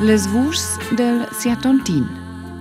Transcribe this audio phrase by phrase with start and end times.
[0.00, 2.06] Les vuos del Siatontin,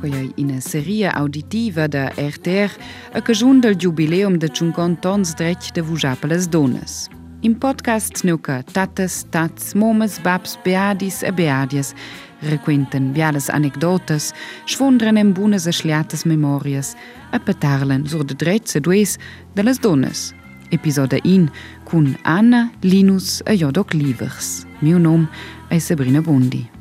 [0.00, 2.70] quella è una serie auditiva da RTR
[3.12, 7.08] a cagiun del jubileum de 50 ans dretg de vujar per les dones.
[7.42, 11.94] In podcast nuca tatas, tats, momes, babs, beadis e beadias
[12.40, 14.32] requenten biales anecdotas,
[14.66, 16.96] schwundren en bunas e schliatas memorias
[17.32, 19.18] e petarlen sur de drets e dues
[19.54, 20.34] de les dones.
[20.70, 21.50] Episode 1
[21.84, 24.66] cun Anna, Linus e Jodoc Livers.
[24.80, 25.28] Mio nom
[25.68, 26.74] è Sabrina Bondi.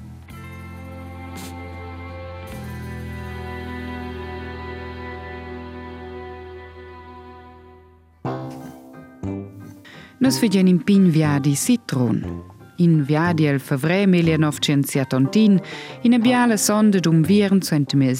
[10.25, 12.43] Nos fegien in pin viadi citron.
[12.77, 15.61] In viadi el fevre 1970
[16.01, 17.59] in a biala sonda dum viern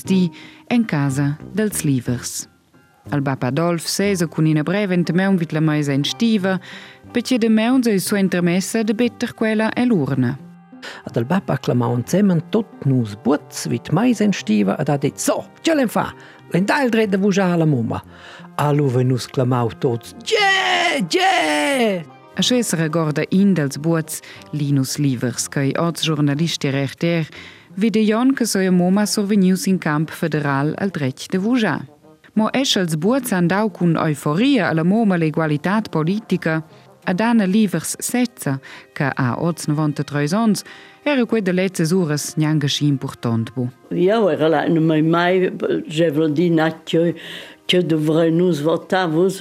[0.04, 0.30] di
[0.68, 2.55] en casa dels livers.
[3.12, 6.60] Al bap Adolf sesa cun ina brevent meun vit la meisa in stiva,
[7.14, 10.38] perché de meun se sua intermessa de better quella e l'urna.
[11.06, 15.20] Ad al bap acclamaun zemen tot nus buts vit mais in stiva ad ha dit
[15.20, 16.14] so, ce l'en fa,
[16.54, 18.02] l'en dal dret de vujar la mumma.
[18.58, 22.06] Alu venus clamau tots, Gye, gye!
[22.36, 24.20] A scesa recorda in dels buots
[24.52, 27.28] Linus Livers, che oz giornalisti rechter,
[27.76, 31.95] vide Jon che soia moma survenius in camp federal al dret de vujar.
[32.36, 36.64] Mo Echels Burzandau kun Euphorie alle Momel Equalitat Politiker,
[37.08, 38.58] a dane liewers Säzer
[38.94, 40.66] ka a Orzenwandte Treusons,
[41.06, 43.70] Er koe de leze Sures njan geschim portant bo.
[43.94, 45.52] Ja mei mei
[45.88, 49.38] jevel di net ke de vrai nous wat tavos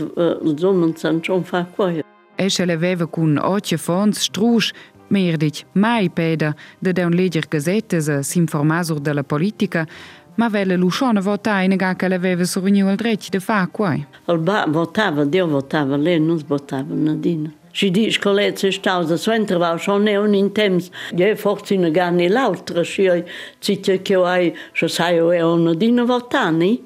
[0.59, 2.05] sommen san schon verkoie.
[2.37, 4.73] Echelle wewe kun Ortje Fons Struch,
[5.09, 9.87] méierdich Maipéder, de deun ledier Gesätese s'informasur de la Politika,
[10.35, 14.07] ma vele lusciona vota in ga che leveva survegniu al dret de fa quai.
[14.29, 17.53] Il ba votava, Dio votava, lei non votava nadina.
[17.71, 20.89] Și dici că le se stau să se întrebau și ne un in temps.
[21.17, 23.25] E forse ne gani l'altra și eu
[23.63, 26.81] zice că eu ai și să ai o nadina votani.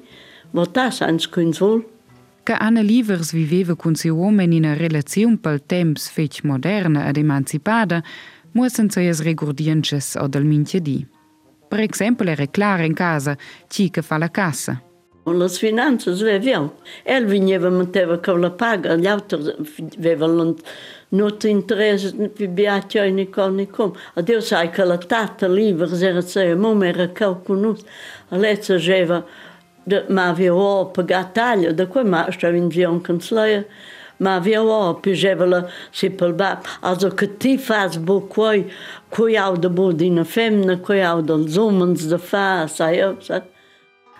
[0.49, 1.85] Vota sans quinzol.
[2.43, 7.17] Che Anna Livers viveva cun siu uomen in a relaziun pel temps fech moderna ed
[7.17, 8.01] emancipada,
[8.51, 11.07] muossen seias regurdiences o del minchedi.
[11.69, 13.37] Por exemplo, reclar em casa,
[13.69, 14.81] tica fala caça.
[15.23, 16.21] finanças finanzas
[17.05, 19.37] ele vinha e manteva que a paga, gli altri
[19.99, 20.55] avevano
[21.11, 23.89] not interesse per beatio ni con ni com.
[23.89, 27.11] Oh, a Deus sai que a tata livres era se mum era
[28.31, 29.25] a letra geva
[29.85, 33.65] de ma aveva pagatalha, da quei ma stava in via un canzleia.
[34.19, 38.65] Ma havia o pigevela si pel bap also que ti faz bo coi
[39.09, 43.41] coi au de bo dina femna coi au dels homens de fa sai eu sa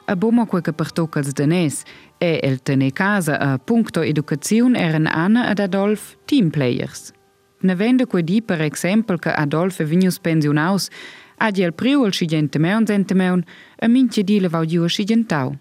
[0.06, 1.84] A boma quei che pertocca als danès
[2.18, 7.14] e el tene casa a puncto educaziun eran Anna ad Adolf teamplayers.
[7.62, 10.90] Ne vende quei di per exempel che Adolf e vinius pensionaus
[11.42, 13.46] Adi el priu al scidente meun zente meun,
[13.80, 15.56] a mince di levau giu a scidentau.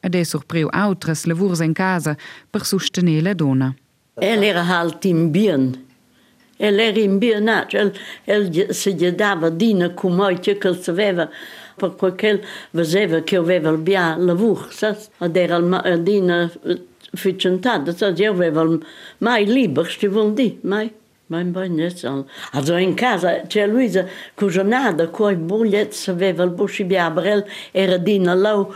[0.00, 2.16] Ed è surpriu autras lavurs en casa
[2.50, 3.74] per sostenere la donna.
[4.20, 5.86] El era halt in bien.
[6.56, 7.92] Era in bien, el,
[8.26, 11.28] el si gli dava dina cum oi che che saveva
[11.76, 15.10] per quel vedeva che aveva il bia lavur, saps?
[15.18, 16.48] Ed era il dina
[17.12, 18.20] ficentata, saps?
[18.20, 18.64] Io aveva
[19.18, 20.92] mai libero, sti vuol dire, mai.
[21.26, 22.04] Mein bagnet
[22.52, 28.70] Also in casa c'è Luisa cuginada coi bugliets aveva il busci biabrel era dina lau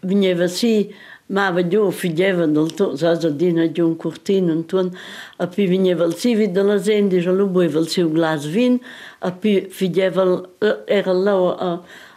[0.00, 0.90] veniva sì
[1.28, 2.54] Mawe Jo fijewen
[3.38, 4.92] Dina Joun Kurtinen toun,
[5.38, 8.80] a pi vin jevel sividele sinn, Dich a Lubuiwwel siw glas win,
[9.20, 10.46] a pi fijevel
[10.88, 11.72] er lawer a.
[11.72, 12.08] Uh,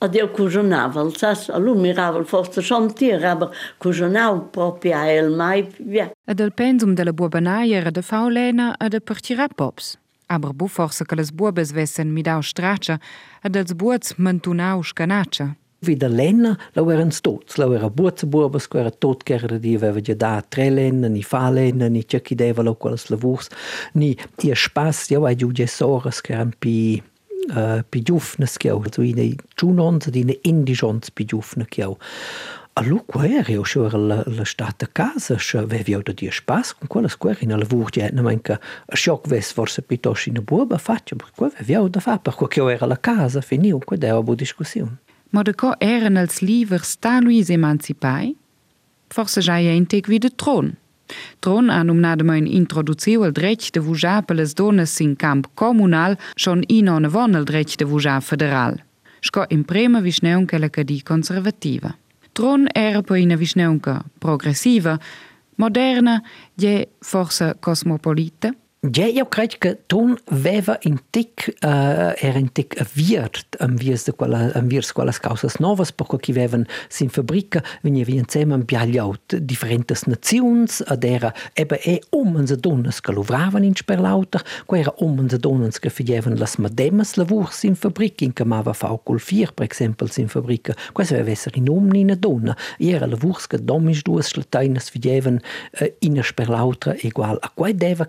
[0.00, 3.50] a Dir kujonavel sas a lumiravel forste chantier aber
[3.82, 6.10] kujonau propia el mai wie.
[6.26, 9.96] Et del pensum de la Burbenaiere de Faulena a de partira pops.
[10.28, 12.98] Aber buforse kelles Burbeswessen mit au Stratsche,
[13.42, 15.54] et dels Burz mentunau Skanatche.
[15.80, 19.76] Vida lenna, lau eran tots, lau era buots buobes, que era tot che era di
[19.76, 23.46] aveva già da tre lenna, ni fa lenna, ni c'è chi deva lau quelles lavurs,
[23.92, 27.00] ni ia spas, io hai giù gesores che eran pi
[27.54, 31.96] uh, pigiufnes chiau, also ine giunons ed ine indigons pigiufne chiau.
[32.74, 36.74] A lu quer io scho la la stata casa, scho ve vi da dir spas
[36.74, 40.78] con quella square in la vurgia, na manca a schock ves forse piuttosto in buba
[40.78, 43.96] faccia, per qua ve vi da fa, per qua che era la casa, finiu, qua
[43.96, 45.06] da bu discussione.
[45.30, 48.34] mat de ko Ären als liewer Stalouis emancipai?
[49.08, 50.76] Forse ja je intek wie de Thron.
[51.40, 56.88] Tron an um nadem ein introduceuel drechte wo Japeles Dones sinn Camp kommunal schon in
[56.88, 58.82] an Wannelrechte wo ja federal.
[59.20, 61.94] Schko im Bremer Wischneunkeleke die konservative.
[62.34, 64.98] Tron Äre poine Wischneunke, progressive,
[65.56, 66.22] moderne
[66.56, 71.66] je forse kosmopolite, Ja, io credo che Ton aveva in tic, uh,
[72.14, 76.30] era in tic avviert am vies de quella, am viers quelles causas novas, perché chi
[76.30, 77.10] avevan sin
[78.62, 83.10] biagliaut differentes nazions, ad era ebe e omens e donnes che
[83.64, 84.84] in sperlauter, qua e
[86.38, 87.16] las mademas
[87.64, 87.74] in
[88.26, 89.18] in camava fau col
[89.54, 93.48] per esempio, in fabbrica, questo aveva essere in omni in donna, era lavurs
[94.04, 94.28] duas
[94.88, 95.40] fidievan
[95.80, 96.96] uh, in sperlauter
[97.40, 98.06] a qua deva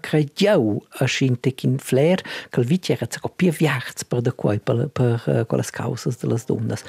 [0.60, 5.46] tău și intekin fler că vicere să copie viață per de coi per per eh,
[5.46, 6.84] con las causas de las dondas.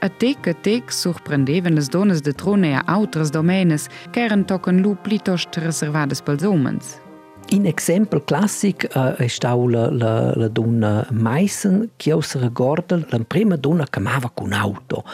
[0.00, 4.96] A tic a tic surprendevent las donas de trone a autres domenes queren tocan lu
[5.02, 6.84] plitost reservades pels homens.
[7.48, 12.98] In exempel classic eh, uh, è stau la, la, la donna Meissen che osserva gorda
[13.08, 15.04] la prima donna che amava con auto.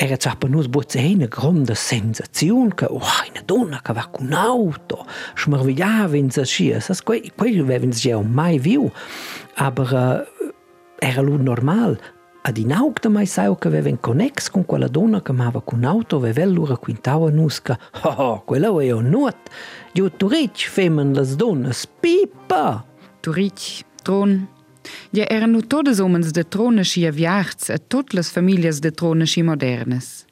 [0.00, 5.04] Era già per noi una grande sensazione che oh, una donna che va con un'auto
[5.34, 8.92] smervigliava in se scia quello quello avevano già mai visto
[9.56, 10.52] ma uh,
[11.00, 12.00] era lo normale
[12.42, 15.78] ad in auto mai sai che aveva in connex con quella donna che amava con
[15.78, 19.50] un'auto aveva loro quintava nusca oh, oh quello è un nuot
[19.94, 22.84] io tu ricci femmen le donne spipa
[23.18, 24.48] tu ricci tron
[25.10, 30.26] Ja erano totes omens de troneschi aviarts e tutte le famiglie de troneschi modernes.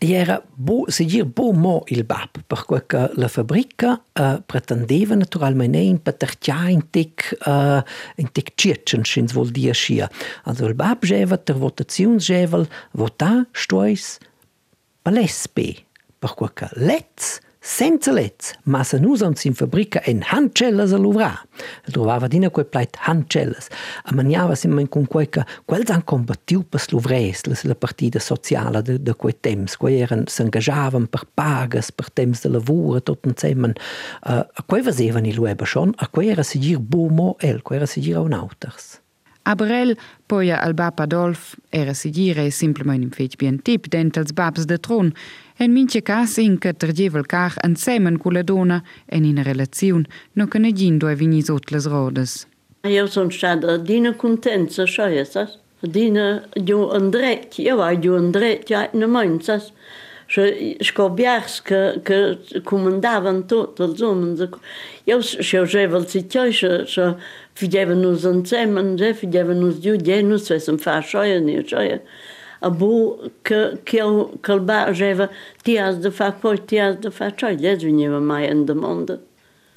[0.00, 6.00] Era bo, se dir bo mo il bab, perché la fabbrica uh, pretendeva naturalmente in
[6.00, 7.82] patertia in tic uh,
[8.14, 10.08] in tic circhen schins vol dir schia.
[10.44, 14.18] Also il bab geva der votationsgevel vota stois
[15.02, 15.84] palespe,
[16.20, 21.42] perché letz senza lez, ma se nus ons in fabrica en handcellas a luvrar.
[21.92, 23.68] Trovava dina quei plait handcellas.
[24.08, 29.14] A maniava simmen con quei che quels combattiu per luvres, la partida sociala de, de
[29.14, 29.76] quei temps.
[29.76, 33.74] Quei eran s'engagiavan per pagas, per temps de lavura, tot insieme.
[34.24, 37.86] Uh, a quei vasevan i lueba schon, a quei era sigir bumo el, quei era
[37.86, 38.96] sigir un auters.
[39.48, 44.66] Aber poi al bab Adolf era sigire simplement in fetg bien tip dent als babs
[44.68, 45.14] de tron,
[45.58, 48.76] En minqë kas in këtë tërgjevël kar në semen kule dona
[49.10, 50.04] e një në relacion
[50.38, 52.34] nuk në gjindo e vinjizot lës rodës.
[52.86, 59.10] Jo son shada, dine kontencë shojesas, dine gju ndrejt, jo a gju ndrejt, ja në
[59.14, 59.72] mëjnësas,
[60.28, 60.42] Shë
[60.84, 62.16] shko bjarës kë, kë
[62.68, 64.58] kumëndavën të të lëzumën dhe ku.
[65.08, 67.06] Jo shë zhevël si qoj shë, shë
[67.56, 71.96] figjeve në zënë cemën dhe figjeve në zgju gjenë, në svesëm fa shoje, një shoje.
[72.60, 74.02] A bu che che
[74.40, 75.28] che il ba aveva
[75.62, 78.76] ti has de fa poi ti has de fa scioia, già veniva mai in del
[78.76, 79.20] mondo.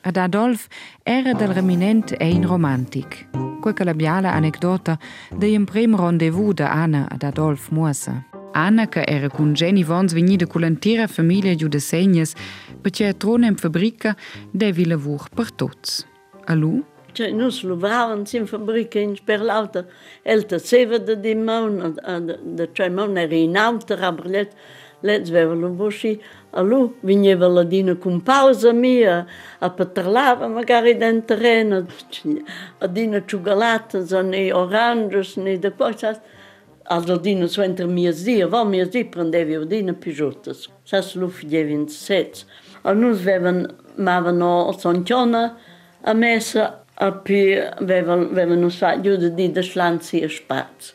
[0.04, 0.68] Ad Adolf
[1.04, 3.28] era del reminent e in romantic.
[3.62, 4.98] Quella la biala anecdota
[5.38, 8.26] de un prim rendezvous da Anna ad Adolf Musa.
[8.54, 12.34] Anna, che era con Jenny Vons venida con l'intera famiglia giù de segnes,
[12.82, 14.16] perché trona in fabbrica
[14.52, 16.06] devi lavur per tots.
[16.46, 19.86] A lui Tscheinuslowaen sinn Fabrike in Sperlauter
[20.24, 21.98] Elter sewer de de Maun
[22.58, 24.52] de Tschimon er inauter aberlet
[25.02, 26.20] letwer Bochi
[26.52, 31.88] Allo vin je wel adine kom pauze mi a Peterlava magar den terrein
[32.80, 36.20] adine tschugalaten zo ne oranges ne de pochas.
[36.86, 40.68] Also Dine zwenter mir sie, war mir sie prendevi Dine Pijotes.
[40.84, 42.46] Sas luf jevin sez.
[42.84, 45.56] An nus wewen mawen no Santjona
[46.04, 46.81] a Messe
[48.58, 50.94] nos ajuda di deslanci e spaz.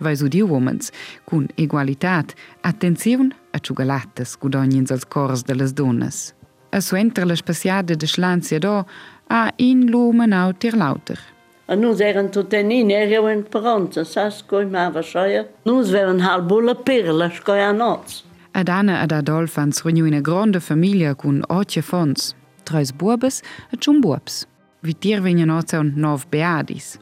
[0.00, 0.92] Vai su di womans,
[1.24, 6.34] cun egualitat, attenziun a ciugalatas gudognins als cors de las donas.
[6.70, 8.86] A su entra la spaziada de slanci do
[9.28, 11.18] a in lumen auter lauter.
[11.66, 15.44] A nus eren tutenin ereu en peronza, sas coi mava schoia.
[15.64, 18.22] Nus veren halbulla perla scoia noz.
[18.54, 22.34] Ad Anna ad Adolfans reuniu una grande famiglia cun otje fons,
[22.64, 23.42] treis buobes
[23.72, 24.46] et un buobs
[24.80, 26.98] wie Dir wenn je noze und nov beadis.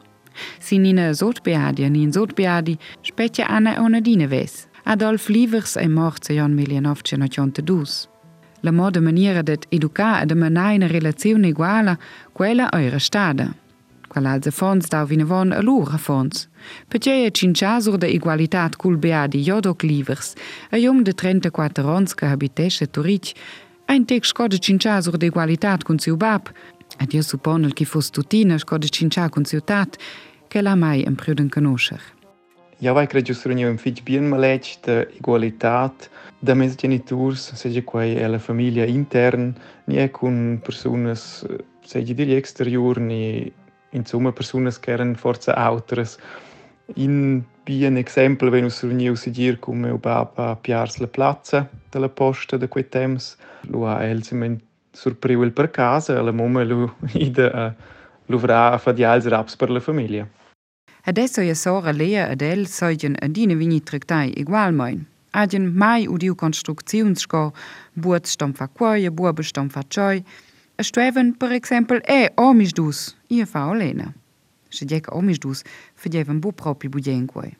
[0.59, 4.67] Sin ine Sodbeadi an in Sodbeadi spetje anne one Dine wees.
[4.83, 8.07] Adolf Livers e mor ze Jan Miljanovtje na Jonte dus.
[8.61, 11.97] La mode maniera det educa ad mena in relazione eguala
[12.33, 13.53] quella eure stade.
[14.07, 16.47] Quell'alze fons dau vine von a lura fons.
[16.87, 20.33] Perché e cinciasur de igualitat cul beadi jodoc livers,
[20.71, 23.33] a jung de 34 ans che habitesce Turic,
[23.85, 26.49] ein tec scode cinciasur de igualitat cun siu bab,
[26.99, 29.97] Ed io supponel che fosse tutina sco de cincia con ciutat
[30.47, 32.01] che la mai in pruden conoscer.
[32.79, 37.81] Ja vai credo che sono un figlio bien maleg de igualitat da mes genitors, seja
[37.81, 41.43] quei è la famiglia intern, ni è con personas
[41.83, 43.51] seja di exterior ni
[43.91, 46.17] insomma personas che erano forza autres.
[46.95, 52.09] In bien exempel wenn us reuniu si dir cum meu papa piars la plaza della
[52.09, 53.37] posta de quei temps,
[53.69, 54.23] lo ha el
[54.97, 56.95] surpriu il per casa la mamma lo
[57.27, 57.75] ide a
[58.25, 60.27] luvrar a fadiar ils raps per la famiglia.
[61.03, 65.05] Adesso ia sora Lea ed el soigen adina vini tractai igualmein.
[65.31, 67.53] Agen mai udiu constructiunsco,
[67.93, 70.23] buat stom fa cuoia, buab stom fa cioi,
[70.75, 74.13] a streven per exempel e omis dus, ia fa olena.
[74.69, 75.63] Se djek omis dus,
[75.95, 77.53] fedjeven bu propi budenquoi.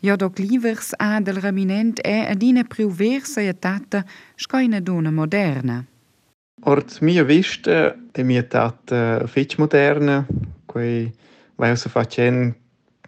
[0.00, 4.04] Ja doc livers adel raminent e adine priu versa ia tata
[4.36, 5.84] scoina dona moderna.
[6.60, 10.26] Ort mia vista e mia tata fetch moderna,
[10.66, 11.10] quei
[11.54, 12.54] vai se facen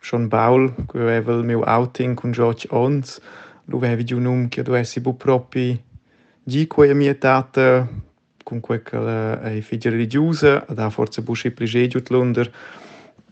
[0.01, 3.21] schon baul, quei aveva il mio outing con George Ons,
[3.65, 5.79] lu avevi giù num che do essi bu propi
[6.45, 7.87] gi quei mia tata
[8.45, 12.51] con quei che è figlia religiosa, da forse bu schi pligegiut lunder.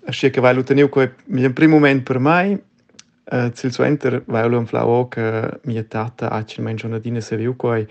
[0.04, 2.60] Ascia che vai lu teniu quei in primo moment per mai,
[3.30, 7.56] Uh, Zil suenter vai un flau che mia tata ha ci men giornadina se viu
[7.56, 7.86] quei.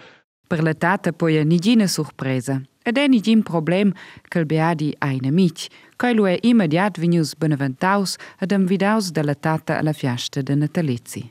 [0.48, 2.62] Per la tata poi è nigina sorpresa.
[2.82, 3.92] Ed è nigin problem
[4.30, 9.36] che il beadi ha in amici, che lui è immediat venius beneventaus ed invidaus della
[9.36, 11.30] tata alla fiasta de natalizi.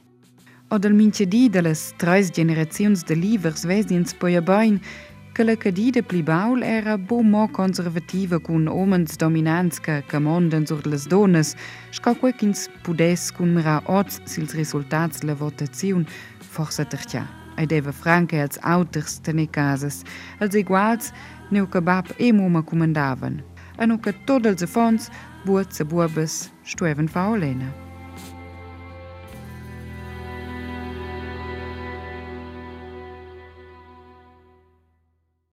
[0.68, 4.78] O del mincedi delle tres generazions de livers vesins poi a bain,
[5.32, 10.86] che la cadida pli baul era bo mo conservativa cun omens dominants che camondan sur
[10.86, 11.54] les donas,
[11.90, 16.06] sca quequins pudes cun mira oz sils resultats la votaziun
[16.38, 17.45] forsa tercia.
[17.56, 20.02] e dewe Franke als outers tenikases,
[20.38, 21.12] els iguals
[21.50, 23.42] neu kebab emoma kommendaven.
[23.76, 25.08] En ook het toddelse fonds,
[25.44, 27.85] boert ze boerbes, stueven faulene.